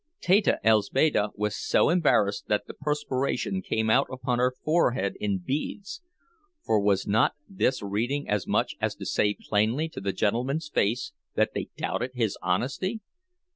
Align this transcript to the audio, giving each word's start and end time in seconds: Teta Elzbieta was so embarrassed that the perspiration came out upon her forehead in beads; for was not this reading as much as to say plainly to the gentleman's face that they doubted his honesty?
Teta 0.19 0.59
Elzbieta 0.63 1.29
was 1.35 1.55
so 1.55 1.89
embarrassed 1.91 2.47
that 2.47 2.65
the 2.65 2.73
perspiration 2.73 3.61
came 3.61 3.87
out 3.87 4.07
upon 4.11 4.39
her 4.39 4.51
forehead 4.63 5.13
in 5.19 5.37
beads; 5.37 6.01
for 6.65 6.79
was 6.79 7.05
not 7.05 7.35
this 7.47 7.83
reading 7.83 8.27
as 8.27 8.47
much 8.47 8.73
as 8.81 8.95
to 8.95 9.05
say 9.05 9.37
plainly 9.39 9.87
to 9.89 10.01
the 10.01 10.11
gentleman's 10.11 10.69
face 10.69 11.11
that 11.35 11.53
they 11.53 11.69
doubted 11.77 12.13
his 12.15 12.35
honesty? 12.41 13.01